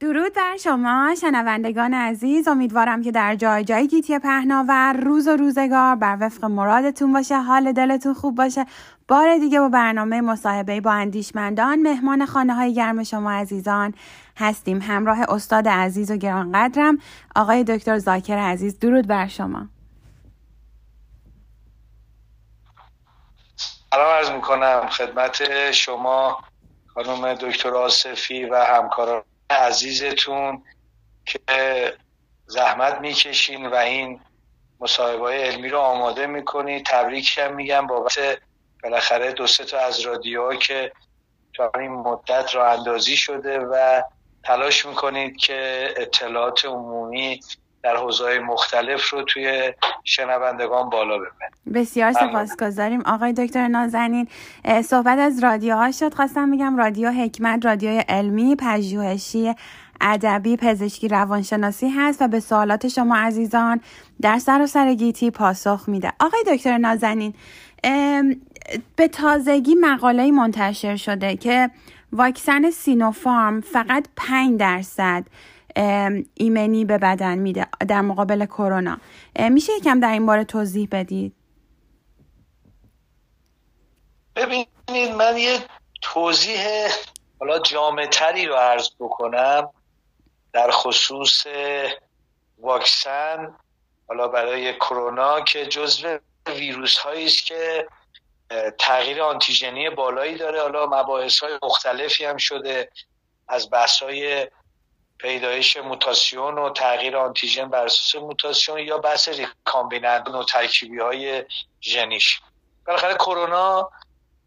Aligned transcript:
درود 0.00 0.34
بر 0.34 0.56
شما 0.56 1.14
شنوندگان 1.20 1.94
عزیز. 1.94 2.48
امیدوارم 2.48 3.02
که 3.02 3.12
در 3.12 3.34
جای 3.34 3.64
جای 3.64 3.88
گیتی 3.88 4.18
پهناور 4.18 4.92
روز 4.92 5.28
و 5.28 5.36
روزگار 5.36 5.96
بر 5.96 6.16
وفق 6.20 6.44
مرادتون 6.44 7.12
باشه 7.12 7.42
حال 7.42 7.72
دلتون 7.72 8.14
خوب 8.14 8.34
باشه. 8.34 8.66
بار 9.08 9.38
دیگه 9.38 9.60
با 9.60 9.68
برنامه 9.68 10.20
مصاحبه 10.20 10.80
با 10.80 10.92
اندیشمندان 10.92 11.82
مهمان 11.82 12.26
خانه 12.26 12.54
های 12.54 12.74
گرم 12.74 13.04
شما 13.04 13.32
عزیزان 13.32 13.94
هستیم. 14.36 14.82
همراه 14.82 15.18
استاد 15.28 15.68
عزیز 15.68 16.10
و 16.10 16.16
گرانقدرم 16.16 16.98
آقای 17.36 17.64
دکتر 17.64 17.98
زاکر 17.98 18.38
عزیز. 18.38 18.78
درود 18.78 19.06
بر 19.06 19.26
شما. 19.26 19.68
سلام 23.90 24.06
عرض 24.06 24.30
می‌کنم 24.30 24.88
خدمت 24.88 25.70
شما 25.70 26.44
خانم 26.94 27.34
دکتر 27.34 27.74
آصفی 27.74 28.44
و 28.44 28.64
همکاران 28.64 29.22
عزیزتون 29.50 30.62
که 31.24 31.40
زحمت 32.46 33.00
می‌کشین 33.00 33.66
و 33.66 33.74
این 33.74 34.20
مصاحبه 34.80 35.30
علمی 35.30 35.68
رو 35.68 35.78
آماده 35.78 36.26
می‌کنی. 36.26 36.82
تبریک 36.82 37.38
هم 37.38 37.54
میگم 37.54 37.86
بابت 37.86 38.38
بالاخره 38.82 39.32
دو 39.32 39.46
سه 39.46 39.64
تا 39.64 39.78
از 39.78 40.00
رادیوها 40.00 40.56
که 40.56 40.92
تو 41.52 41.70
این 41.74 41.90
مدت 41.90 42.54
را 42.54 42.72
اندازی 42.72 43.16
شده 43.16 43.58
و 43.58 44.02
تلاش 44.44 44.86
می‌کنید 44.86 45.36
که 45.36 45.88
اطلاعات 45.96 46.64
عمومی 46.64 47.40
در 47.86 47.96
حوزه‌های 47.96 48.38
مختلف 48.38 49.08
رو 49.08 49.22
توی 49.22 49.72
شنوندگان 50.04 50.90
بالا 50.90 51.18
ببرید 51.18 51.74
بسیار 51.74 52.12
سپاسگزاریم. 52.12 53.00
آقای 53.00 53.32
دکتر 53.32 53.68
نازنین 53.68 54.28
صحبت 54.84 55.18
از 55.18 55.44
رادیوها 55.44 55.92
شد. 55.92 56.14
خواستم 56.14 56.50
بگم 56.50 56.76
رادیو 56.76 57.10
حکمت 57.10 57.66
رادیوی 57.66 57.98
علمی 57.98 58.56
پژوهشی 58.56 59.54
ادبی 60.00 60.56
پزشکی 60.56 61.08
روانشناسی 61.08 61.88
هست 61.88 62.22
و 62.22 62.28
به 62.28 62.40
سوالات 62.40 62.88
شما 62.88 63.16
عزیزان 63.16 63.80
در 64.20 64.38
سر 64.38 64.62
و 64.62 64.66
سر 64.66 64.94
گیتی 64.94 65.30
پاسخ 65.30 65.84
میده. 65.88 66.12
آقای 66.20 66.40
دکتر 66.46 66.78
نازنین 66.78 67.34
به 68.96 69.08
تازگی 69.08 69.74
مقاله 69.80 70.30
منتشر 70.30 70.96
شده 70.96 71.36
که 71.36 71.70
واکسن 72.12 72.70
سینوفارم 72.70 73.60
فقط 73.60 74.06
5 74.16 74.60
درصد 74.60 75.24
ایمنی 76.34 76.84
به 76.84 76.98
بدن 76.98 77.38
میده 77.38 77.66
در 77.88 78.00
مقابل 78.00 78.46
کرونا. 78.46 78.98
میشه 79.50 79.72
یکم 79.72 80.00
در 80.00 80.12
این 80.12 80.26
باره 80.26 80.44
توضیح 80.44 80.88
بدید؟ 80.92 81.34
ببینید 84.36 85.14
من 85.18 85.36
یه 85.38 85.58
توضیح 86.02 86.88
حالا 87.40 87.58
جامع 87.58 88.06
تری 88.06 88.46
رو 88.46 88.54
عرض 88.54 88.90
بکنم. 89.00 89.70
در 90.52 90.70
خصوص 90.70 91.46
واکسن 92.58 93.56
حالا 94.08 94.28
برای 94.28 94.74
کرونا 94.74 95.40
که 95.40 95.66
جزو 95.66 96.18
ویروس 96.46 96.98
هایی 96.98 97.26
است 97.26 97.46
که 97.46 97.88
تغییر 98.78 99.22
آنتیژنی 99.22 99.90
بالایی 99.90 100.36
داره. 100.36 100.60
حالا 100.60 100.86
مباحث 100.86 101.38
های 101.38 101.58
مختلفی 101.62 102.24
هم 102.24 102.36
شده. 102.36 102.90
از 103.48 103.70
بحث 103.70 104.02
های 104.02 104.46
پیدایش 105.18 105.76
موتاسیون 105.76 106.58
و 106.58 106.70
تغییر 106.70 107.16
آنتیژن 107.16 107.68
بر 107.68 107.84
اساس 107.84 108.22
موتاسیون 108.22 108.78
یا 108.78 108.98
بحث 108.98 109.28
ریکامبینند 109.28 110.34
و 110.34 110.44
ترکیبی 110.44 110.98
های 110.98 111.44
ژنیش. 111.82 112.40
بالاخره 112.86 113.14
کرونا 113.14 113.90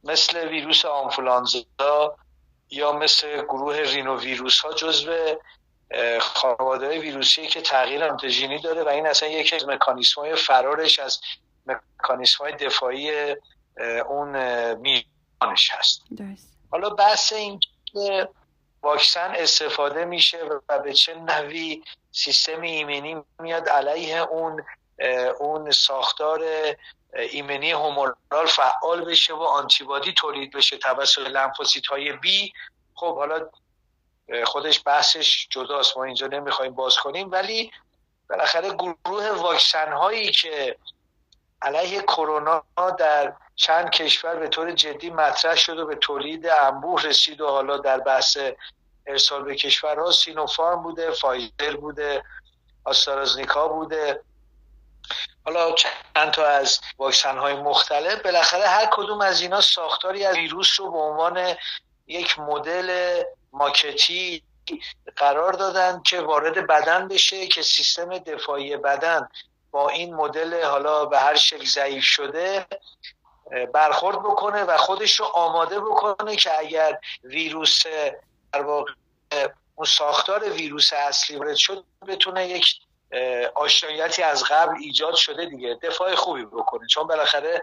مثل 0.04 0.48
ویروس 0.48 0.86
آنفولانزا 0.86 2.18
یا 2.70 2.92
مثل 2.92 3.42
گروه 3.42 3.78
رینو 3.78 4.20
ویروس 4.20 4.60
ها 4.60 4.74
جزو 4.74 5.36
خانواده 6.22 7.00
ویروسی 7.00 7.48
که 7.48 7.62
تغییر 7.62 8.04
آنتیژنی 8.04 8.60
داره 8.62 8.84
و 8.84 8.88
این 8.88 9.08
اصلا 9.08 9.30
یکی 9.30 9.56
از 9.56 9.68
مکانیسم 9.68 10.22
های 10.22 10.36
فرارش 10.36 11.00
از 11.00 11.22
مکانیسم 11.66 12.44
های 12.44 12.54
دفاعی 12.54 13.12
اون 14.10 14.30
میانش 14.74 15.72
هست. 15.72 16.02
حالا 16.72 16.90
بحث 16.90 17.34
این 17.34 17.60
که 17.86 18.30
واکسن 18.82 19.34
استفاده 19.36 20.06
میشه 20.06 20.38
و 20.70 20.80
به 20.80 20.94
چه 20.94 21.16
نوی 21.16 21.84
سیستم 22.12 22.62
ایمنی 22.62 23.24
میاد 23.40 23.70
علیه 23.70 24.18
اون 24.18 24.66
اون 25.40 25.72
ساختار 25.72 26.44
ایمنی 27.14 27.72
هومورال 27.72 28.46
فعال 28.48 29.06
بشه 29.06 29.34
و 29.34 29.42
آنتیبادی 29.42 30.14
تولید 30.14 30.52
بشه 30.52 30.78
توسط 30.78 31.22
لنفوسیت 31.22 31.86
های 31.86 32.14
بی 32.14 32.54
خب 32.94 33.16
حالا 33.16 33.50
خودش 34.46 34.82
بحثش 34.86 35.48
جداست 35.50 35.98
ما 35.98 36.04
اینجا 36.04 36.28
نمی‌خوایم 36.28 36.74
باز 36.74 36.96
کنیم 36.96 37.32
ولی 37.32 37.72
بالاخره 38.30 38.70
گروه 38.70 39.30
واکسن 39.30 39.94
هایی 39.94 40.32
که 40.32 40.78
علیه 41.62 42.02
کرونا 42.02 42.64
در 43.00 43.34
چند 43.60 43.90
کشور 43.90 44.36
به 44.36 44.48
طور 44.48 44.72
جدی 44.72 45.10
مطرح 45.10 45.56
شد 45.56 45.80
و 45.80 45.86
به 45.86 45.96
تولید 45.96 46.48
انبوه 46.48 47.04
رسید 47.04 47.42
و 47.42 47.48
حالا 47.48 47.78
در 47.78 47.98
بحث 47.98 48.38
ارسال 49.08 49.44
به 49.44 49.56
کشورها 49.56 50.12
سینوفارم 50.12 50.84
بوده 50.84 51.12
فایزر 51.12 51.76
بوده 51.76 52.24
آسترازنیکا 52.84 53.68
بوده. 53.68 54.22
حالا 55.46 55.72
چند 55.72 56.32
تا 56.32 56.46
از 56.46 56.80
واکسن 56.98 57.38
های 57.38 57.54
مختلف 57.54 58.22
بالاخره 58.22 58.68
هر 58.68 58.90
کدوم 58.92 59.22
از 59.22 59.42
اینا 59.42 59.62
ساختاری 59.62 60.26
از 60.26 60.36
ویروس 60.36 60.80
رو 60.80 60.92
به 60.92 60.98
عنوان 60.98 61.56
یک 62.08 62.40
مدل 62.40 63.22
ماکتی 63.52 64.44
قرار 65.16 65.54
دادن 65.54 66.02
که 66.06 66.22
وارد 66.22 66.68
بدن 66.68 67.08
بشه 67.08 67.48
که 67.48 67.62
سیستم 67.62 68.18
دفاعی 68.18 68.78
بدن 68.78 69.30
با 69.72 69.90
این 69.90 70.16
مدل 70.16 70.64
حالا 70.64 71.06
به 71.06 71.20
هر 71.20 71.36
شکل 71.36 71.66
ضعیف 71.66 72.04
شده. 72.04 72.66
برخورد 73.74 74.20
بکنه 74.20 74.64
و 74.64 74.78
خودش 74.78 75.20
رو 75.20 75.26
آماده 75.26 75.80
بکنه 75.80 76.36
که 76.36 76.60
اگر 76.60 77.00
ویروس 77.24 77.84
در 78.54 78.62
واقع 78.62 78.92
اون 79.76 79.86
ساختار 79.86 80.50
ویروس 80.50 80.94
اصلی 80.94 81.36
وارد 81.36 81.56
شد 81.56 81.84
بتونه 82.08 82.50
یک 82.50 82.66
آشنایتی 83.56 84.24
از 84.24 84.44
قبل 84.44 84.76
ایجاد 84.82 85.16
شده 85.16 85.46
دیگه. 85.46 85.80
دفاع 85.84 86.16
خوبی 86.16 86.46
بکنه. 86.46 86.88
چون 86.88 87.08
بالاخره 87.08 87.62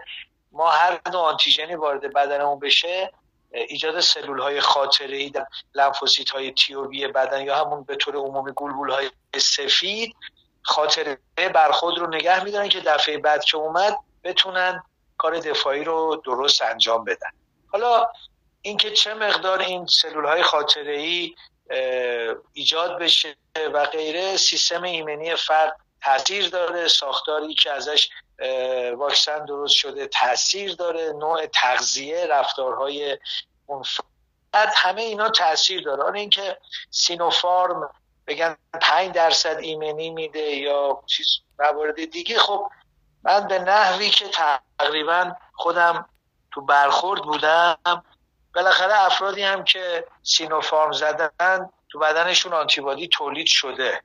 ما 0.51 0.69
هر 0.69 0.99
نوع 1.13 1.21
آنتیژنی 1.21 1.75
وارد 1.75 2.13
بدنمون 2.13 2.59
بشه 2.59 3.11
ایجاد 3.51 3.99
سلول 3.99 4.39
های 4.39 4.61
خاطره 4.61 5.17
ای 5.17 5.29
در 5.29 5.45
لنفوسیت 5.75 6.29
های 6.29 6.51
تیوبی 6.51 7.07
بدن 7.07 7.41
یا 7.41 7.55
همون 7.55 7.83
به 7.83 7.95
طور 7.95 8.15
عمومی 8.15 8.51
گلبول 8.55 8.89
های 8.89 9.09
سفید 9.37 10.15
خاطره 10.61 11.17
برخود 11.53 11.97
رو 11.99 12.07
نگه 12.07 12.43
میدارن 12.43 12.69
که 12.69 12.79
دفعه 12.79 13.17
بعد 13.17 13.43
که 13.43 13.57
اومد 13.57 13.97
بتونن 14.23 14.83
کار 15.17 15.39
دفاعی 15.39 15.83
رو 15.83 16.21
درست 16.25 16.61
انجام 16.61 17.03
بدن. 17.03 17.29
حالا 17.71 18.07
اینکه 18.61 18.91
چه 18.91 19.13
مقدار 19.13 19.59
این 19.59 19.85
سلول 19.85 20.25
های 20.25 20.43
خاطره 20.43 20.97
ای 20.97 21.35
ایجاد 22.53 22.99
بشه 22.99 23.35
و 23.73 23.85
غیره 23.85 24.37
سیستم 24.37 24.83
ایمنی 24.83 25.35
فرد 25.35 25.77
تاثیر 26.03 26.49
داره 26.49 26.87
ساختاری 26.87 27.53
که 27.53 27.71
ازش 27.71 28.09
واکسن 28.97 29.45
درست 29.45 29.73
شده 29.73 30.07
تاثیر 30.07 30.75
داره 30.75 31.13
نوع 31.13 31.45
تغذیه 31.45 32.25
رفتارهای 32.25 33.17
اون 33.65 33.83
فرد 33.83 34.73
همه 34.75 35.01
اینا 35.01 35.29
تاثیر 35.29 35.83
داره. 35.83 36.03
آن 36.03 36.15
اینکه 36.15 36.57
سینوفارم 36.89 37.89
بگن 38.27 38.57
5 38.81 39.11
درصد 39.11 39.57
ایمنی 39.57 40.09
میده 40.09 40.39
یا 40.39 41.03
چیز 41.05 41.27
موارد 41.59 42.05
دیگه 42.11 42.39
خب 42.39 42.69
من 43.23 43.47
به 43.47 43.59
نحوی 43.59 44.09
که 44.09 44.25
تقریبا 44.79 45.31
خودم 45.53 46.09
تو 46.51 46.61
برخورد 46.61 47.21
بودم 47.21 48.03
بالاخره 48.55 49.01
افرادی 49.05 49.41
هم 49.41 49.63
که 49.63 50.05
سینوفارم 50.23 50.91
زدن 50.91 51.69
تو 51.89 51.99
بدنشون 51.99 52.53
آنتیبادی 52.53 53.07
تولید 53.07 53.47
شده. 53.47 54.01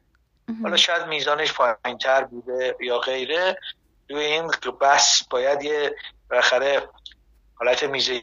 حالا 0.63 0.77
شاید 0.77 1.07
میزانش 1.07 1.53
پایین 1.53 1.99
تر 1.99 2.25
بوده 2.25 2.77
یا 2.81 2.99
غیره. 2.99 3.59
روی 4.11 4.25
این 4.25 4.47
بحث 4.81 5.23
باید 5.31 5.63
یه 5.63 5.97
بالاخره 6.31 6.89
حالت 7.55 7.83
میزه 7.83 8.23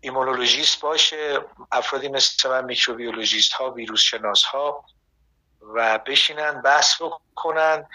ایمونولوژیست 0.00 0.80
باشه 0.80 1.40
افرادی 1.72 2.08
مثل 2.08 2.50
من 2.50 2.64
میکروبیولوژیست 2.64 3.52
ها 3.52 3.70
ویروس 3.70 4.00
شناس 4.00 4.44
ها 4.44 4.84
و 5.74 5.98
بشینن 5.98 6.62
بحث 6.62 7.02
بکنن. 7.02 7.86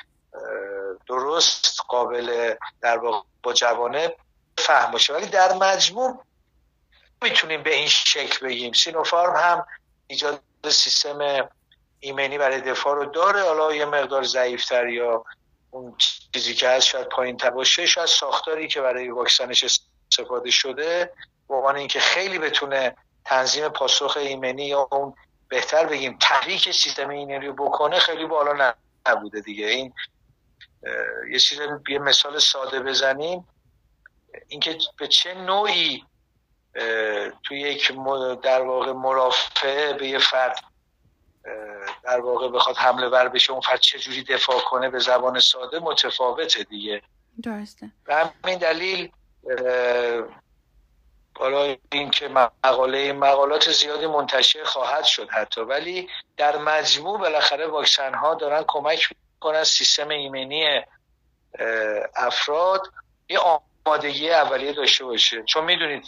درست 1.08 1.82
قابل 1.88 2.56
در 2.82 2.98
با 3.44 3.54
جوانه 3.54 4.16
فهم 4.58 4.92
باشه. 4.92 5.14
ولی 5.14 5.26
در 5.26 5.54
مجموع 5.54 6.24
می‌تونیم 7.22 7.64
به 7.64 7.76
این 7.76 7.88
شکل 7.88 8.48
بگیم. 8.48 8.74
سینوفارم 8.74 9.36
هم 9.36 9.66
ایجاد 10.08 10.42
سیستم 10.70 11.50
ایمنی 12.00 12.38
برای 12.38 12.62
دفاع 12.62 12.96
رو 12.96 13.06
داره. 13.06 13.44
حالا 13.44 13.76
یه 13.76 13.86
مقدار 13.86 14.24
ضعیفتر 14.24 14.88
یا 14.88 15.26
اون 15.72 15.96
چیزی 16.34 16.54
که 16.54 16.70
هست 16.70 16.86
شاید 16.86 17.08
پایین 17.08 17.38
تر 17.38 17.50
باشه. 17.50 17.86
شاید 17.86 18.08
ساختاری 18.08 18.68
که 18.68 18.82
برای 18.82 19.10
واکسنش 19.10 19.64
استفاده 20.12 20.52
شده 20.52 21.14
به 21.48 21.56
عنوان 21.56 21.76
اینکه 21.76 22.00
خیلی 22.00 22.40
بتونه 22.40 22.96
تنظیم 23.26 23.70
پاسخ 23.70 24.18
ایمنی 24.18 24.66
یا 24.66 24.88
اون 24.92 25.14
بهتر 25.48 25.86
بگیم 25.86 26.18
تحریک 26.22 26.72
سیستم 26.72 27.10
ایمنی 27.10 27.48
رو 27.48 27.54
بکنه 27.54 28.00
خیلی 28.00 28.26
بالا 28.26 28.74
نبوده 29.08 29.42
دیگه. 29.42 29.66
این 29.66 29.94
یه 31.32 31.40
چیز 31.40 31.60
یه 31.90 32.00
مثال 32.00 32.40
ساده 32.40 32.80
بزنیم. 32.80 33.48
اینکه 34.48 34.78
به 34.98 35.08
چه 35.08 35.34
نوعی 35.34 36.06
توی 37.44 37.60
یک 37.60 37.92
در 38.44 38.62
واقع 38.62 38.92
مرافعه 38.92 39.94
به 39.94 40.08
یه 40.08 40.20
فرد 40.20 40.60
در 42.04 42.20
واقع 42.20 42.50
بخواد 42.50 42.78
حمله 42.78 43.08
ور 43.08 43.28
بشه 43.28 43.52
اون 43.52 43.62
فرد 43.62 43.80
چه 43.80 44.00
جوری 44.00 44.24
دفاع 44.24 44.60
کنه 44.60 44.90
به 44.90 45.00
زبان 45.00 45.40
ساده 45.40 45.80
متفاوته 45.80 46.64
دیگه. 46.64 47.02
درسته. 47.44 47.92
به 48.06 48.16
همین 48.16 48.60
دلیل 48.60 49.12
حالا 51.38 51.76
اینکه 51.92 52.28
مقاله 52.28 53.14
مقالات 53.14 53.72
زیادی 53.72 54.08
منتشر 54.08 54.64
خواهد 54.64 55.04
شد 55.04 55.30
حتی. 55.30 55.62
ولی 55.62 56.10
در 56.38 56.58
مجموع 56.58 57.20
بالاخره 57.20 57.68
واکسن 57.68 58.14
ها 58.14 58.36
دارن 58.36 58.64
کمک 58.68 59.10
می‌کنن 59.44 59.64
سیستم 59.64 60.10
ایمنی 60.10 60.66
افراد 62.16 62.82
یه 63.30 63.40
آمادگی 63.86 64.30
اولیه 64.30 64.74
داشته 64.74 65.06
باشه. 65.06 65.44
چون 65.44 65.66
می‌دونید 65.66 66.04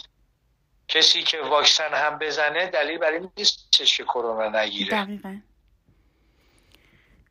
کسی 0.88 1.22
که 1.22 1.40
واکسن 1.40 1.94
هم 1.94 2.18
بزنه 2.18 2.66
دلیل 2.66 2.98
برای 2.98 3.20
نیست 3.36 3.72
که 3.72 4.04
کرونا 4.04 4.60
نگیره. 4.60 5.04
دقیقا. 5.04 5.36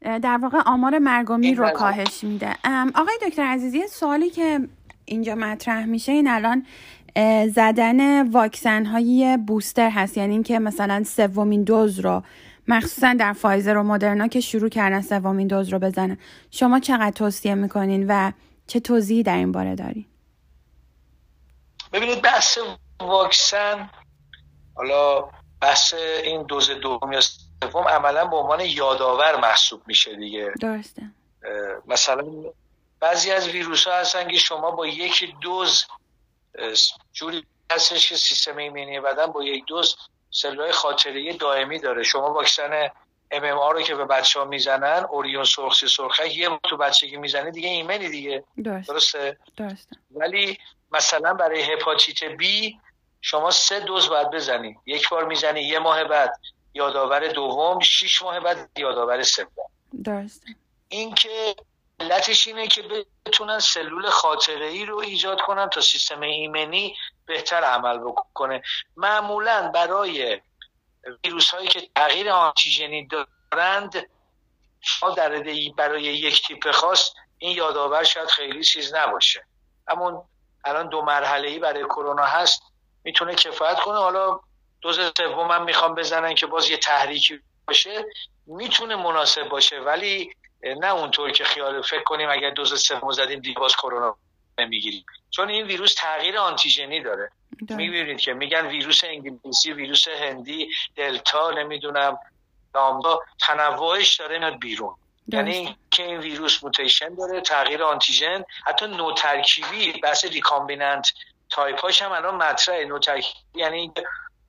در 0.01 0.39
واقع 0.41 0.57
آمار 0.65 0.99
مرگومی 0.99 1.55
رو 1.55 1.69
کاهش 1.69 2.23
میده. 2.23 2.55
آقای 2.95 3.17
دکتر 3.27 3.43
عزیزی 3.43 3.87
سوالی 3.87 4.29
که 4.29 4.59
اینجا 5.05 5.35
مطرح 5.35 5.85
میشه 5.85 6.11
این 6.11 6.27
الان 6.27 6.65
زدن 7.47 8.27
واکسن 8.27 8.85
های 8.85 9.37
بوستر 9.47 9.89
هست. 9.89 10.17
یعنی 10.17 10.33
اینکه 10.33 10.59
مثلا 10.59 11.03
سومین 11.03 11.63
دوز 11.63 11.99
رو 11.99 12.23
مخصوصا 12.67 13.15
در 13.19 13.33
فایزر 13.33 13.77
و 13.77 13.83
مدرنا 13.83 14.27
که 14.27 14.41
شروع 14.41 14.69
کردن 14.69 15.01
سومین 15.01 15.47
دوز 15.47 15.69
رو 15.69 15.79
بزنن. 15.79 16.17
شما 16.51 16.79
چقدر 16.79 17.11
توصیه 17.11 17.55
می‌کنین 17.55 18.07
و 18.07 18.31
چه 18.67 18.79
توضیحی 18.79 19.23
در 19.23 19.37
این 19.37 19.51
باره 19.51 19.75
دارین 19.75 20.05
ببینید 21.93 22.21
بحث 22.21 22.57
واکسن 22.99 23.89
حالا 24.75 25.29
بحث 25.61 25.93
این 26.23 26.43
دوز 26.43 26.69
دوم 26.69 27.11
یا 27.11 27.21
سوم 27.21 27.87
عملا 27.87 28.25
به 28.25 28.35
عنوان 28.35 28.59
یادآور 28.59 29.39
محسوب 29.39 29.81
میشه 29.87 30.15
دیگه. 30.15 30.51
درسته. 30.61 31.01
مثلا 31.87 32.23
بعضی 32.99 33.31
از 33.31 33.47
ویروس 33.47 33.87
ها 33.87 33.93
هستن 33.93 34.27
که 34.27 34.37
شما 34.37 34.71
با 34.71 34.87
یک 34.87 35.33
دوز 35.41 35.85
جوری 37.13 37.45
هستش 37.71 38.09
که 38.09 38.15
سیستم 38.15 38.57
ایمنی 38.57 38.99
بدن 38.99 39.25
با 39.25 39.43
یک 39.43 39.65
دوز 39.65 39.95
سلولای 40.35 40.71
خاطره 40.71 41.33
دائمی 41.33 41.79
داره. 41.79 42.03
شما 42.03 42.33
واکسن 42.33 42.89
ام 43.31 43.43
ام 43.43 43.59
رو 43.73 43.81
که 43.81 43.95
به 43.95 44.05
بچه 44.05 44.39
ها 44.39 44.45
می‌زنن 44.45 45.05
اوریون 45.09 45.43
سرخسی 45.43 45.87
سرخه 45.87 46.35
یه 46.37 46.59
تو 46.63 46.77
بچگی 46.77 47.17
می‌زنه 47.17 47.51
دیگه 47.51 47.69
ایمنی 47.69 48.09
دیگه. 48.09 48.43
درسته. 48.63 49.37
درسته؟ 49.57 49.95
ولی 50.11 50.57
مثلا 50.91 51.33
برای 51.33 51.61
هپاتیت 51.61 52.23
بی 52.23 52.79
شما 53.21 53.51
سه 53.51 53.79
دوز 53.79 54.09
باید 54.09 54.31
بزنی. 54.31 54.77
یک 54.85 55.09
بار 55.09 55.25
می‌زنی 55.25 55.61
یه 55.61 55.79
ماه 55.79 56.03
بعد 56.03 56.39
یادآور 56.73 57.27
دوم 57.27 57.79
شش 57.79 58.21
ماه 58.21 58.39
بعد 58.39 58.69
یادآور 58.77 59.23
سوم. 59.23 59.47
درسته. 60.03 60.47
این 60.89 61.15
که 61.15 61.55
علتش 61.99 62.47
اینه 62.47 62.67
که 62.67 62.83
بتونن 63.25 63.59
سلول 63.59 64.09
خاطره 64.09 64.65
ای 64.65 64.85
رو 64.85 64.97
ایجاد 64.97 65.41
کنن 65.41 65.69
تا 65.69 65.81
سیستم 65.81 66.21
ایمنی 66.21 66.95
بهتر 67.25 67.63
عمل 67.63 67.97
بکنه. 67.97 68.61
معمولا 68.97 69.71
برای 69.73 70.41
ویروس 71.23 71.49
هایی 71.49 71.67
که 71.67 71.89
تغییر 71.95 72.29
آنتیژنی 72.29 73.07
دارند 73.07 74.09
ما 75.01 75.09
در 75.09 75.43
برای 75.77 76.03
یک 76.03 76.47
تیپ 76.47 76.71
خاص 76.71 77.13
این 77.37 77.57
یادآور 77.57 78.03
شاید 78.03 78.29
خیلی 78.29 78.63
چیز 78.63 78.93
نباشه. 78.93 79.47
همون 79.87 80.23
الان 80.65 80.89
دو 80.89 81.01
مرحله 81.01 81.47
ای 81.47 81.59
برای 81.59 81.83
کرونا 81.83 82.25
هست. 82.25 82.61
می‌تونه 83.03 83.35
کفایت 83.35 83.79
کنه. 83.79 83.97
حالا 83.97 84.39
دوز 84.81 84.99
سوم 85.17 85.51
هم 85.51 85.63
می‌خوام 85.63 85.95
بزنن 85.95 86.35
که 86.35 86.45
باز 86.47 86.69
یه 86.69 86.77
تحریکی 86.77 87.39
باشه. 87.67 88.05
می‌تونه 88.45 88.95
مناسب 88.95 89.49
باشه 89.49 89.79
ولی 89.79 90.33
نه 90.63 90.87
اونطور 90.87 91.31
که 91.31 91.43
خیال 91.43 91.81
فکر 91.81 92.03
کنیم. 92.03 92.29
اگر 92.29 92.49
دوز 92.49 92.81
سوم 92.81 93.11
زدیم 93.11 93.39
دیگه 93.39 93.59
باز 93.59 93.75
کرونا 93.75 94.17
نمی‌گیریم 94.59 95.05
چون 95.29 95.49
این 95.49 95.65
ویروس 95.65 95.93
تغییر 95.93 96.37
آنتیژنی 96.37 97.01
داره. 97.01 97.31
می‌بینید 97.69 98.19
که 98.19 98.33
میگن 98.33 98.67
ویروس 98.67 99.03
انگلیسی 99.03 99.73
ویروس 99.73 100.07
هندی 100.07 100.69
دلتا 100.95 101.51
نمی‌دونم 101.51 102.19
لامدا 102.75 103.19
تنوعش 103.39 104.15
داره 104.15 104.39
میاد 104.39 104.59
بیرون. 104.59 104.95
یعنی 105.27 105.77
که 105.91 106.03
این 106.03 106.17
ویروس 106.17 106.63
mutation 106.63 107.15
داره 107.15 107.41
تغییر 107.41 107.83
آنتیژن 107.83 108.43
حتی 108.65 108.87
نوترکیبی 108.87 109.91
بحث 109.91 110.25
recombinant 110.25 111.13
type 111.49 111.79
هاش 111.79 112.01
هم 112.01 112.11
الان 112.11 112.35
مطرحه. 112.35 112.85
نوترکیبی 112.85 113.39
یعنی 113.55 113.91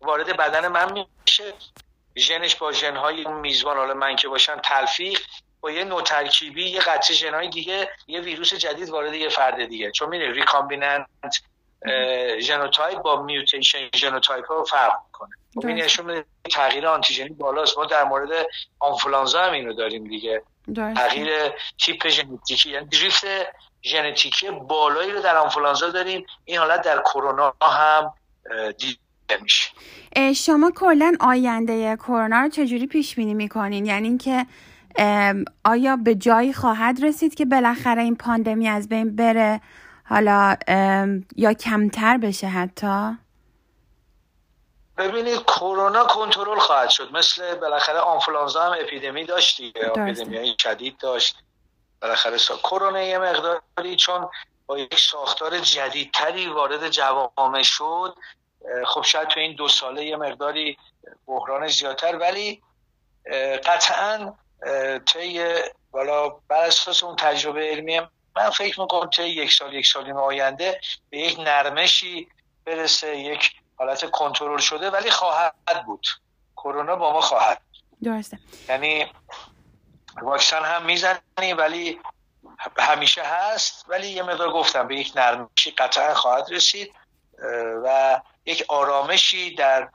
وارد 0.01 0.37
بدن 0.37 0.69
من 0.69 1.07
میشه. 1.27 1.55
ژنش 2.17 2.57
با 2.57 2.73
ژنهای 2.73 3.25
میزبان 3.25 3.77
حالا 3.77 3.95
من 3.95 4.17
که 4.17 4.29
باشم 4.29 4.57
تلفیق. 4.57 5.21
با 5.61 5.71
یه 5.71 5.85
نوترکیبی 5.85 6.71
یه 6.71 6.81
قطعه 6.81 7.17
ژنهای 7.17 7.49
دیگه 7.49 7.89
یه 8.07 8.21
ویروس 8.21 8.55
جدید 8.55 8.89
وارد 8.89 9.15
یه 9.15 9.29
فرد 9.29 9.65
دیگه. 9.65 9.91
چون 9.91 10.09
میره 10.09 10.33
recombinant 10.33 11.07
genotype 12.41 13.03
با 13.03 13.23
mutation 13.23 13.79
genotype 13.95 14.47
ها 14.47 14.65
فرق 14.65 14.93
می‌کنه. 15.07 15.31
خب 15.55 15.67
این 15.67 15.77
نشون 15.77 16.25
تغییر 16.51 16.87
آنتیژنی 16.87 17.29
بالاست. 17.29 17.79
ما 17.79 17.85
در 17.87 18.05
مورد 18.05 18.47
آنفولانزا 18.79 19.43
هم 19.43 19.53
اینو 19.53 19.73
داریم 19.73 20.05
دیگه. 20.05 20.43
تغییر 20.77 21.29
تیپ 21.79 22.09
ژنتیکی 22.09 22.71
یعنی 22.71 22.87
drift 22.87 23.25
ژنتیکی 23.83 24.51
بالایی 24.51 25.11
رو 25.11 25.21
در 25.21 25.37
آنفولانزا 25.37 25.91
داریم. 25.91 26.27
این 26.45 26.59
حالت 26.59 26.83
در 26.83 27.03
کرونا 27.03 27.55
هم 27.63 28.15
دیده 28.79 29.43
میشه. 29.43 29.71
شما 30.33 30.73
کلا 30.77 31.13
آینده 31.21 31.97
کرونا 31.97 32.41
رو 32.41 32.49
چجوری 32.49 32.87
پیش 32.87 33.15
بینی 33.15 33.35
می‌کنین؟ 33.35 33.87
یعنی 33.87 34.09
اینکه 34.09 34.47
آیا 35.65 35.97
به 35.97 36.15
جایی 36.15 36.53
خواهد 36.53 37.05
رسید 37.05 37.35
که 37.35 37.45
بالاخره 37.45 38.03
این 38.03 38.17
پاندمی 38.17 38.69
از 38.69 38.89
بین 38.89 39.17
بره؟ 39.17 39.61
حالا 40.05 40.57
یا 41.37 41.53
کمتر 41.53 42.19
بشه 42.19 42.47
حتی؟ 42.47 43.19
ببینید 44.97 45.43
کرونا 45.43 46.05
کنترل 46.05 46.59
خواهد 46.59 46.89
شد. 46.89 47.13
مثل 47.13 47.55
بالاخره 47.55 47.99
آنفولانزا 47.99 48.63
هم 48.63 48.77
اپیدمی 48.81 49.25
داشت 49.25 49.57
دیگه. 49.57 49.93
اپیدمی 49.97 50.57
شدید 50.61 50.99
داشت. 50.99 51.43
بالاخره 52.03 52.37
سا... 52.39 52.57
کرونا 52.57 53.03
یه 53.03 53.19
مقداری 53.19 53.97
چون 53.97 54.29
با 54.67 54.79
یک 54.79 54.99
ساختار 54.99 55.59
جدیدتری 55.59 56.47
وارد 56.47 56.89
جوامع 56.89 57.63
شد 57.63 58.15
خب 58.87 59.03
شاید 59.03 59.29
تو 59.29 59.41
این 59.41 59.55
دو 59.55 59.69
ساله 59.69 60.05
یه 60.05 60.17
مقداری 60.17 60.79
بحران 61.27 61.67
زیادتر 61.69 62.17
ولی 62.19 62.63
قطعا 63.65 64.35
طی 65.07 65.45
بالا 65.91 66.29
بر 66.29 66.65
اساس 66.65 67.03
اون 67.03 67.17
تجربه 67.17 67.71
علمی 67.71 68.01
من 68.37 68.51
فکر 68.51 68.81
می‌کنم 68.81 69.11
طی 69.11 69.29
یک 69.29 69.53
سال 69.53 69.75
یک 69.75 69.87
سال 69.87 70.13
آینده 70.13 70.81
به 71.11 71.19
یک 71.19 71.39
نرمشی 71.39 72.29
برسه 72.65 73.17
یک 73.17 73.53
حالت 73.79 74.11
کنترل 74.11 74.59
شده 74.59 74.91
ولی 74.91 75.11
خواهد 75.11 75.55
بود. 75.87 76.07
کرونا 76.57 76.97
با 76.97 77.13
ما 77.13 77.21
خواهد 77.21 77.61
درسته. 78.03 78.39
یعنی 78.69 79.07
واکسن 80.23 80.65
هم 80.65 80.87
می‌زنی 80.87 81.53
ولی 81.59 82.01
همیشه 82.79 83.23
هست 83.23 83.85
ولی 83.89 84.09
یه 84.09 84.23
مقدار 84.23 84.53
گفتم 84.53 84.89
به 84.89 84.97
یک 84.97 85.13
نرمشی 85.17 85.71
قطعا 85.71 86.15
خواهد 86.15 86.47
رسید 86.51 86.93
و 87.85 88.21
یک 88.47 88.65
آرامشی 88.69 89.55
در 89.55 89.89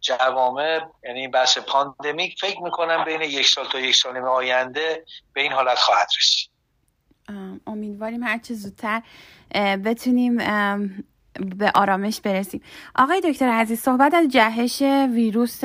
جوامع 0.00 0.80
یعنی 1.04 1.28
بحث 1.28 1.58
پاندمیک 1.58 2.40
فکر 2.40 2.60
می‌کنم 2.60 3.04
بین 3.04 3.20
یک 3.20 3.46
سال 3.46 3.64
تا 3.72 3.80
یک 3.80 3.94
سال 3.94 4.16
آینده 4.16 5.04
به 5.32 5.40
این 5.40 5.52
حالت 5.52 5.78
خواهد 5.78 6.08
رسید. 6.18 6.50
امیدواریم 7.66 8.22
هرچه 8.22 8.54
زودتر 8.54 9.02
بتونیم 9.84 10.36
به 11.56 11.70
آرامش 11.74 12.20
برسیم. 12.20 12.62
آقای 12.94 13.20
دکتر 13.20 13.48
عزیز 13.48 13.80
صحبت 13.80 14.14
از 14.14 14.28
جهش 14.28 14.82
ویروس 15.14 15.60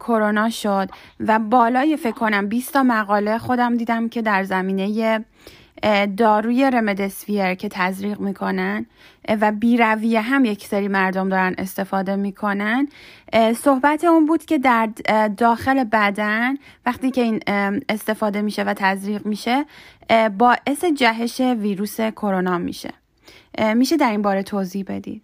کرونا 0.00 0.50
شد 0.50 0.88
و 1.20 1.38
بالای 1.38 1.96
فکر 1.96 2.14
کنم 2.14 2.48
20 2.48 2.72
تا 2.72 2.82
مقاله 2.82 3.38
خودم 3.38 3.76
دیدم 3.76 4.08
که 4.08 4.22
در 4.22 4.44
زمینه 4.44 5.24
داروی 6.16 6.70
رمدسویر 6.70 7.54
که 7.54 7.68
تزریق 7.68 8.20
می‌کنن 8.20 8.86
و 9.28 9.52
بیرویه 9.52 10.20
هم 10.20 10.44
یک 10.44 10.66
سری 10.66 10.88
مردم 10.88 11.28
دارن 11.28 11.54
استفاده 11.58 12.16
می‌کنن. 12.16 12.88
صحبت 13.56 14.04
اون 14.04 14.26
بود 14.26 14.44
که 14.44 14.58
در 14.58 14.88
داخل 15.36 15.84
بدن 15.84 16.54
وقتی 16.86 17.10
که 17.10 17.20
این 17.20 17.42
استفاده 17.88 18.42
میشه 18.42 18.62
و 18.62 18.74
تزریق 18.74 19.26
میشه 19.26 19.64
باعث 20.38 20.84
جهش 20.96 21.40
ویروس 21.40 22.00
کرونا 22.00 22.58
میشه. 22.58 22.92
میشه 23.74 23.96
در 23.96 24.10
این 24.10 24.22
باره 24.22 24.42
توضیح 24.42 24.84
بدید؟ 24.88 25.22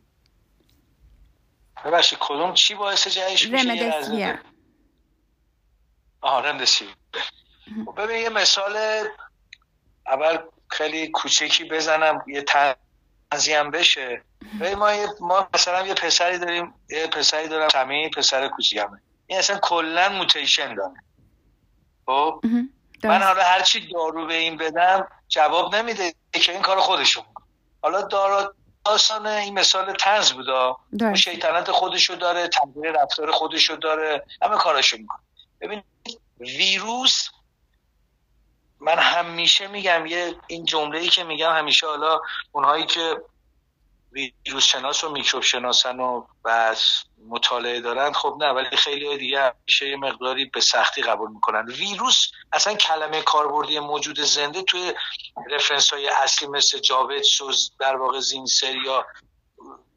ببخشید 1.84 2.18
کدوم 2.20 2.54
چی 2.54 2.74
باعث 2.74 3.08
جهش 3.08 3.48
میشه؟ 3.48 4.38
آره 6.20 6.52
ببین 7.96 8.16
یه 8.16 8.28
مثال 8.28 8.72
اول 10.06 10.38
خیلی 10.68 11.08
کوچکی 11.08 11.64
بزنم 11.64 12.24
یه 12.26 12.42
تنزی 12.42 13.52
هم 13.52 13.70
بشه. 13.70 14.22
ما, 14.76 14.92
ما 15.20 15.48
مثلا 15.54 15.86
یه 15.86 15.94
پسری 15.94 16.38
داریم 16.38 16.74
یه 16.90 17.06
پسری 17.06 17.48
دارم 17.48 17.68
سمی 17.68 18.10
پسر 18.10 18.48
کوچیکمه 18.48 19.00
این 19.26 19.38
اصلا 19.38 19.58
کلا 19.58 20.08
موتیشن 20.08 20.74
داره. 20.74 20.94
خب؟ 22.06 22.40
من 23.04 23.22
حالا 23.22 23.42
هرچی 23.42 23.88
دارو 23.92 24.26
به 24.26 24.34
این 24.34 24.56
بدم 24.56 25.08
جواب 25.28 25.74
نمیده 25.74 26.14
که 26.32 26.52
این 26.52 26.62
کار 26.62 26.80
خودشون 26.80 27.24
حالا 27.82 28.02
دارو 28.02 28.54
داستان 28.84 29.26
این 29.26 29.58
مثال 29.58 29.92
تنز 29.92 30.32
بودا. 30.32 30.76
شیطنت 31.16 31.70
خودشو 31.70 32.14
داره 32.14 32.48
تنظیر 32.48 32.92
رفتار 33.02 33.30
خودشو 33.30 33.76
داره 33.76 34.24
همه 34.42 34.56
کاراشو 34.56 34.96
می‌کنه. 34.96 35.20
ببین 35.60 35.82
ویروس 36.40 37.28
من 38.82 38.98
همیشه 38.98 39.66
میگم 39.66 40.06
یه 40.06 40.34
این 40.46 40.64
جمله 40.64 40.98
ای 40.98 41.08
که 41.08 41.24
میگم 41.24 41.52
همیشه 41.52 41.86
حالا 41.86 42.20
اونهایی 42.52 42.86
که 42.86 43.22
ویروس 44.12 44.64
شناس 44.64 45.04
و 45.04 45.10
میکروب 45.10 45.42
شناسن 45.42 46.00
و 46.00 46.24
بس 46.44 47.04
مطالعه 47.28 47.80
دارن 47.80 48.12
خب 48.12 48.36
نه 48.40 48.50
ولی 48.50 48.76
خیلی 48.76 49.18
دیگه 49.18 49.40
همیشه 49.40 49.88
یه 49.88 49.96
مقداری 49.96 50.44
به 50.44 50.60
سختی 50.60 51.02
قبول 51.02 51.30
می‌کنن. 51.30 51.66
ویروس 51.66 52.30
اصلا 52.52 52.74
کلمه 52.74 53.22
کاربردی 53.22 53.78
موجود 53.78 54.20
زنده 54.20 54.62
توی 54.62 54.94
رفرنس 55.50 55.92
های 55.92 56.08
اصلی 56.08 56.48
مثل 56.48 56.78
جاوید 56.78 57.22
سوز 57.22 57.72
در 57.78 57.96
واقع 57.96 58.20
زینسر 58.20 58.76
یا 58.76 59.06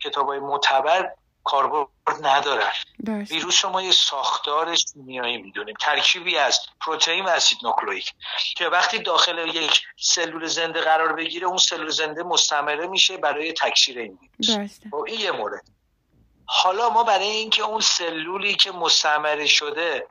کتاب 0.03 0.27
های 0.27 0.39
معتبر 0.39 1.11
کاربرد 1.45 1.87
ندارن 2.21 2.71
ویروس 3.07 3.65
رو 3.65 3.71
ما 3.71 3.81
یه 3.81 3.91
ساختار 3.91 4.75
شیمیایی 4.75 5.37
می‌دونیم 5.37 5.75
ترکیبی 5.81 6.37
از 6.37 6.59
پروتئین 6.81 7.25
و 7.25 7.29
اسید 7.29 7.59
نوکلئیک 7.63 8.13
که 8.55 8.67
وقتی 8.67 8.99
داخل 8.99 9.55
یک 9.55 9.81
سلول 9.97 10.47
زنده 10.47 10.81
قرار 10.81 11.13
بگیره 11.13 11.47
اون 11.47 11.57
سلول 11.57 11.89
زنده 11.89 12.23
مستمره 12.23 12.87
میشه 12.87 13.17
برای 13.17 13.53
تکثیر 13.53 13.99
این 13.99 14.19
ویروس. 14.39 14.79
خب، 14.91 14.95
این 14.95 15.19
یه 15.19 15.31
مورد. 15.31 15.65
حالا 16.45 16.89
ما 16.89 17.03
برای 17.03 17.27
اینکه 17.27 17.63
اون 17.63 17.81
سلولی 17.81 18.55
که 18.55 18.71
مستمره 18.71 19.47
شده 19.47 20.07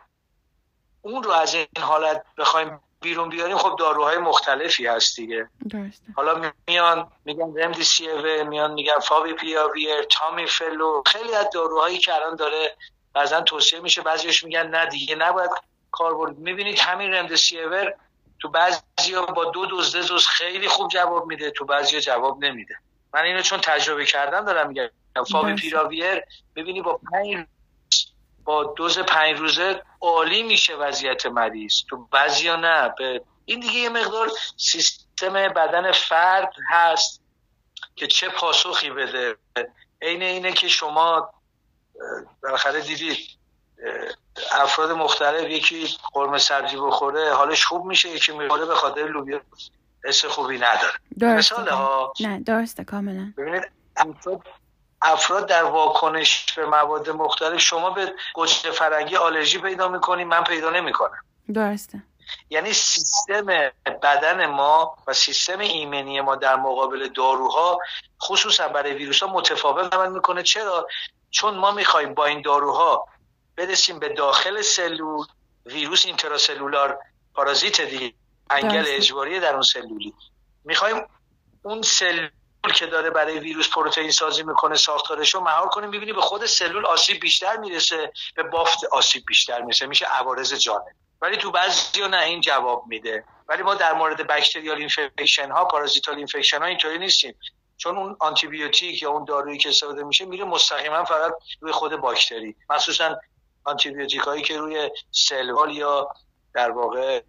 اون 1.03 1.23
رو 1.23 1.31
از 1.31 1.55
این 1.55 1.67
حالت 1.81 2.25
بخوایم 2.39 2.81
بیرون 3.05 3.29
بیاریم 3.29 3.59
خب 3.59 3.77
داروهای 3.79 4.19
مختلفی 4.19 4.87
هست 4.87 5.17
دیگه. 5.17 5.49
درسته. 5.71 6.05
حالا 6.17 6.53
میان 6.69 7.07
میگن 7.25 7.63
رمدسیویر 7.63 8.43
میان 8.43 8.73
میگن 8.73 8.99
فاویپیراویر 8.99 10.03
تامی 10.03 10.47
فلو. 10.47 11.03
خیلی 11.07 11.35
از 11.35 11.47
داروهایی 11.55 11.99
که 11.99 12.15
الان 12.15 12.37
داره 12.37 12.77
بعضا 13.15 13.41
توصیه 13.41 13.81
میشه 13.81 14.03
بعضیش 14.03 14.45
میگن 14.45 14.67
نه 14.67 14.87
دیگه 14.87 15.15
نباید 15.15 15.51
کاربرد 15.91 16.39
می‌بینید 16.39 16.79
همین 16.79 17.15
رمدسیویر 17.15 17.95
تو 18.41 18.49
بعضی 18.49 18.81
با 19.37 19.45
دو 19.45 19.67
دوز 19.67 19.97
دوز 19.97 20.27
خیلی 20.27 20.69
خوب 20.69 20.91
جواب 20.91 21.27
میده 21.27 21.51
تو 21.51 21.65
بعضی 21.65 22.01
جواب 22.01 22.45
نمیده. 22.45 22.75
من 23.15 23.23
اینو 23.23 23.43
چون 23.43 23.61
تجربه 23.61 24.05
کردم 24.05 24.45
دارم 24.45 24.69
میگم. 24.69 24.89
فاویپیراویر 25.33 26.23
ببینی 26.57 26.83
با 26.83 27.01
پنج 27.13 27.47
با 28.45 28.75
دوز 28.77 28.99
پنج 28.99 29.39
روزه 29.39 29.83
عالی 30.01 30.43
میشه 30.43 30.77
وضعیت 30.77 31.27
مریض. 31.27 31.75
تو 31.89 32.09
بعضیا 32.11 32.57
نه 32.57 32.95
به 32.99 33.23
این 33.45 33.61
دیگه 33.61 33.75
یه 33.75 33.89
مقدار 33.89 34.31
سیستم 34.57 35.33
بدن 35.33 35.93
فرد 35.93 36.53
هست 36.71 37.23
که 37.97 38.07
چه 38.07 38.29
پاسخی 38.29 38.91
بده. 38.91 39.37
عین 40.03 40.23
اینه 40.23 40.53
که 40.53 40.69
شما 40.69 41.35
بالاخره 42.43 42.81
دیدید 42.81 43.19
افراد 44.53 44.91
مختلف 44.91 45.51
یکی 45.51 45.97
قرمه 46.13 46.39
سبزی 46.39 46.77
بخوره 46.77 47.35
حالش 47.35 47.65
خوب 47.65 47.85
میشه 47.85 48.09
یکی 48.09 48.33
می‌خوره 48.33 48.67
به 48.67 48.75
خاطر 48.75 49.07
لوبیا. 49.07 49.41
حس 50.05 50.25
خوبی 50.25 50.59
نداره. 50.59 50.93
درسته 51.19 51.75
ها. 51.75 52.13
نه 52.21 52.41
درسته 52.41 52.85
کاملا. 52.85 53.33
ببینید 53.37 53.71
افراد 53.97 54.41
در 55.49 55.65
واکنش 55.65 56.53
به 56.53 56.67
مواد 56.67 57.11
مختلف 57.11 57.61
شما 57.61 57.91
به 57.91 58.15
گوجه 58.35 58.71
فرنگی 58.71 59.17
آلرژی 59.17 59.59
پیدا 59.59 59.89
می‌کنی 59.89 60.25
من 60.25 60.45
پیدا 60.45 60.71
نمی‌کنم. 60.71 61.19
درسته. 61.55 62.03
یعنی 62.51 62.73
سیستم 62.73 63.47
بدن 64.03 64.47
ما 64.47 64.97
و 65.07 65.13
سیستم 65.13 65.59
ایمنی 65.59 66.21
ما 66.21 66.37
در 66.37 66.57
مقابل 66.57 67.09
داروها 67.09 67.79
خصوصا 68.23 68.69
برای 68.69 68.95
ویروس 68.95 69.23
ها 69.23 69.29
متفاوت 69.29 69.95
عمل 69.95 70.13
می‌کنه. 70.13 70.43
چرا؟ 70.43 70.87
چون 71.31 71.55
ما 71.55 71.71
می‌خوایم 71.71 72.15
با 72.15 72.27
این 72.27 72.43
داروها 72.43 73.09
برسیم 73.57 73.99
به 73.99 74.09
داخل 74.09 74.63
سلول 74.63 75.27
ویروس 75.67 76.07
اینتراسلولار 76.07 76.99
پارازیت 77.35 77.81
دیگه 77.81 78.15
انگل 78.51 78.85
اجباری 78.87 79.41
در 79.41 79.53
اون 79.53 79.63
سلولی. 79.63 80.15
می‌خوایم 80.65 81.07
اون 81.63 81.83
سلول 81.83 82.31
که 82.73 82.87
داره 82.87 83.11
برای 83.11 83.39
ویروس 83.39 83.69
پروتئین 83.69 84.11
سازی 84.11 84.43
می‌کنه 84.43 84.77
ساختارش 84.77 85.35
رو 85.35 85.41
مهار 85.41 85.69
کنیم 85.69 85.91
می‌بینی 85.91 86.13
به 86.13 86.21
خود 86.21 86.47
سلول 86.47 86.87
آسیب 86.87 87.21
بیشتر 87.21 87.57
می‌رسه 87.57 88.13
به 88.37 88.43
بافت 88.43 88.85
آسیب 88.85 89.25
بیشتر 89.27 89.61
می‌رسه 89.61 89.87
میشه 89.87 90.07
عوارض 90.07 90.55
جانبی. 90.55 90.85
ولی 91.23 91.37
تو 91.37 91.51
بعضی 91.51 92.09
نه 92.09 92.23
این 92.23 92.41
جواب 92.41 92.85
میده. 92.87 93.25
ولی 93.49 93.63
ما 93.63 93.75
در 93.75 93.93
مورد 93.93 94.27
bacterial 94.27 94.79
infection 94.79 95.51
ها 95.51 95.65
parasital 95.65 96.17
infection 96.17 96.59
ها 96.59 96.65
اینطوری 96.65 96.99
نیستیم. 96.99 97.35
چون 97.77 97.97
اون 97.97 98.17
آنتی 98.21 98.47
بیوتیک 98.47 99.03
یا 99.03 99.11
اون 99.11 99.25
دارویی 99.25 99.59
که 99.59 99.69
استفاده 99.69 100.05
میشه 100.05 100.25
میره 100.25 100.45
مستقیما 100.45 101.05
فقط 101.05 101.33
روی 101.61 101.73
خود 101.73 101.97
باکتری. 101.97 102.57
مخصوصا 102.71 103.17
آنتی 103.65 103.91
بیوتیک 103.91 104.21
هایی 104.21 104.43
که 104.43 104.59
روی 104.59 104.91
سلول 105.11 105.71
یا 105.77 106.09
در 106.55 106.71
واقع 106.71 107.21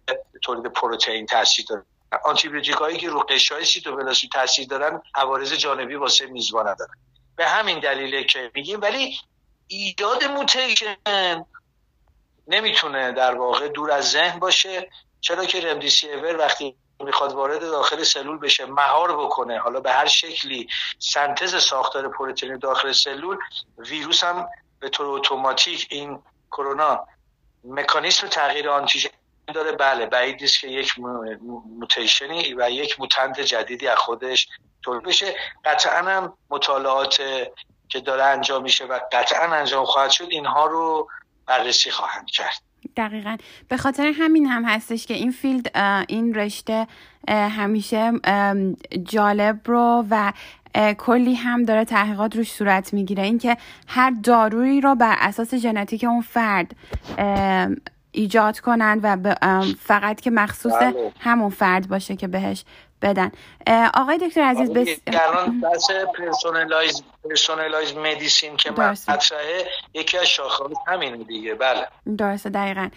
تولید 0.42 0.72
پروتئین 0.72 1.26
تاثیر 1.26 1.66
داره. 1.68 1.84
آنتی 2.24 2.72
هایی 2.72 2.98
که 2.98 3.08
رو 3.08 3.20
قشای 3.20 3.64
سیتوپلاسمی 3.64 4.30
تاثیر 4.30 4.68
دارن 4.68 5.02
عوارض 5.14 5.52
جانبی 5.52 5.94
واسه 5.94 6.26
میزبان 6.26 6.68
ندارن. 6.68 6.94
به 7.36 7.48
همین 7.48 7.80
دلیله 7.80 8.24
که 8.24 8.50
میگیم 8.54 8.80
ولی 8.80 9.18
ایجاد 9.68 10.24
موتیشن 10.24 10.96
نمی‌تونه 12.48 13.12
در 13.12 13.34
واقع 13.34 13.68
دور 13.68 13.90
از 13.90 14.10
ذهن 14.10 14.38
باشه. 14.38 14.90
چرا 15.20 15.44
که 15.44 15.60
رمدیسیور 15.60 16.36
وقتی 16.36 16.76
می‌خواد 17.00 17.32
وارد 17.32 17.60
داخل 17.60 18.02
سلول 18.02 18.38
بشه 18.38 18.66
مهار 18.66 19.16
بکنه. 19.16 19.58
حالا 19.58 19.80
به 19.80 19.92
هر 19.92 20.06
شکلی 20.06 20.68
سنتز 20.98 21.62
ساختار 21.62 22.08
پروتئین 22.08 22.58
داخل 22.58 22.92
سلول 22.92 23.38
ویروس 23.78 24.24
هم 24.24 24.48
به 24.80 24.88
طور 24.88 25.06
اتوماتیک 25.06 25.86
این 25.90 26.22
کرونا 26.50 27.06
مکانیسم 27.64 28.28
تغییر 28.28 28.68
آنتیژن 28.68 29.08
داره 29.54 29.72
بله 29.72 30.06
بعید 30.06 30.40
نیست 30.40 30.60
که 30.60 30.68
یک 30.68 30.94
موتیشنی 31.78 32.54
و 32.54 32.70
یک 32.70 33.00
موتنت 33.00 33.40
جدیدی 33.40 33.88
از 33.88 33.98
خودش 33.98 34.48
تولید 34.82 35.02
بشه. 35.02 35.34
قطعا 35.64 36.02
هم 36.02 36.32
مطالعات 36.50 37.22
که 37.88 38.00
داره 38.00 38.24
انجام 38.24 38.62
میشه 38.62 38.84
و 38.84 38.98
قطعا 39.12 39.54
انجام 39.54 39.84
خواهد 39.84 40.10
شد 40.10 40.26
اینها 40.30 40.66
رو 40.66 41.08
بررسی 41.46 41.90
خواهند 41.90 42.26
کرد. 42.30 42.62
دقیقا. 42.96 43.36
به 43.68 43.76
خاطر 43.76 44.12
همین 44.18 44.46
هم 44.46 44.64
هستش 44.64 45.06
که 45.06 45.14
این 45.14 45.30
فیلد 45.30 45.78
این 46.08 46.34
رشته 46.34 46.86
همیشه 47.28 48.12
جالب 49.02 49.60
رو 49.64 50.04
و 50.10 50.32
کلی 50.98 51.34
هم 51.34 51.62
داره 51.62 51.84
تحقیقات 51.84 52.36
روش 52.36 52.52
صورت 52.52 52.94
می‌گیره. 52.94 53.22
اینکه 53.22 53.56
هر 53.88 54.10
دارویی 54.10 54.80
رو 54.80 54.94
بر 54.94 55.16
اساس 55.18 55.54
ژنتیک 55.54 56.04
اون 56.04 56.20
فرد 56.20 56.76
ایجاد 58.16 58.58
کنن 58.58 59.00
و 59.02 59.34
فقط 59.82 60.20
که 60.20 60.30
مخصوص 60.30 60.72
بله. 60.72 61.12
همون 61.20 61.50
فرد 61.50 61.88
باشه 61.88 62.16
که 62.16 62.26
بهش 62.26 62.64
بدن. 63.02 63.32
آقای 63.94 64.18
دکتر 64.18 64.40
عزیز 64.40 64.70
بحث 64.70 64.88
بحث 65.64 65.86
personalized 66.18 67.02
personalized 67.24 67.94
medicine 67.96 68.56
که 68.56 68.70
مطرحه 68.70 69.66
یکی 69.94 70.18
از 70.18 70.26
شاخه 70.26 70.64
همین 70.86 71.22
دیگه. 71.22 71.54
بله. 71.54 71.86
درسته 72.18 72.50
دقیقا. 72.50 72.88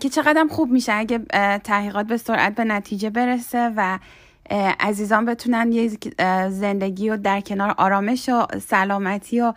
که 0.00 0.08
چقدر 0.08 0.46
خوب 0.50 0.70
میشه 0.70 0.92
اگه 0.92 1.18
تحقیقات 1.58 2.06
به 2.06 2.16
سرعت 2.16 2.54
به 2.54 2.64
نتیجه 2.64 3.10
برسه 3.10 3.72
و 3.76 3.98
عزیزان 4.80 5.24
بتونن 5.24 5.72
یه 5.72 5.90
زندگی 6.48 7.10
و 7.10 7.16
در 7.16 7.40
کنار 7.40 7.74
آرامش 7.78 8.28
و 8.28 8.46
سلامتی 8.58 9.40
و 9.40 9.52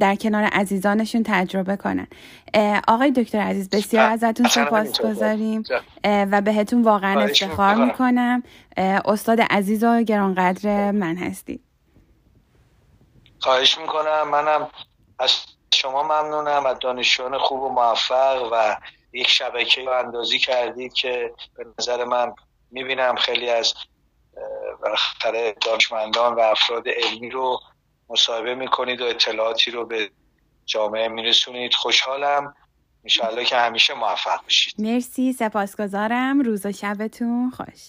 در 0.00 0.16
کنار 0.20 0.44
عزیزانشون 0.44 1.22
تجربه 1.26 1.76
کنن. 1.76 2.06
آقای 2.88 3.10
دکتر 3.10 3.38
عزیز 3.38 3.70
بسیار 3.70 4.10
ازتون 4.10 4.48
سپاس 4.48 5.00
گذاریم. 5.00 5.62
و 6.04 6.40
بهتون 6.40 6.82
واقعا 6.82 7.20
افتخار 7.20 7.74
می‌کنم. 7.74 8.42
استاد 9.04 9.40
عزیز 9.40 9.84
و 9.84 10.02
گرانقدر 10.02 10.90
من 10.90 11.16
هستید. 11.16 11.60
خواهش 13.40 13.78
می‌کنم. 13.78 14.28
منم 14.30 14.68
از 15.18 15.30
شما 15.74 16.02
ممنونم. 16.02 16.66
از 16.66 16.78
دانشجویان 16.78 17.38
خوب 17.38 17.62
و 17.62 17.68
موفق 17.68 18.48
و 18.52 18.76
یک 19.12 19.28
شبکه 19.28 19.84
رو 19.84 19.90
اندازی 19.92 20.38
کردید 20.38 20.92
که 20.92 21.32
به 21.56 21.66
نظر 21.78 22.04
من 22.04 22.32
می‌بینم 22.70 23.14
خیلی 23.14 23.50
از 23.50 23.74
دانشمندان 25.66 26.34
و 26.34 26.40
افراد 26.40 26.88
علمی 26.88 27.30
رو 27.30 27.60
مصاحبه 28.08 28.54
می‌کنید 28.54 29.00
و 29.00 29.04
اطلاعاتی 29.04 29.70
رو 29.70 29.86
به 29.86 30.10
جامعه 30.66 31.08
میرسونید. 31.08 31.74
خوشحالم. 31.74 32.54
انشالله 33.04 33.44
که 33.44 33.56
همیشه 33.56 33.94
موفق 33.94 34.42
باشید. 34.42 34.74
مرسی. 34.78 35.32
سپاسگزارم. 35.32 36.40
روز 36.40 36.66
و 36.66 36.72
شبتون 36.72 37.50
خوش. 37.50 37.82